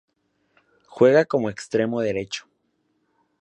Juega 0.87 1.25
como 1.25 1.51
extremo 1.51 2.01
derecho. 2.01 2.47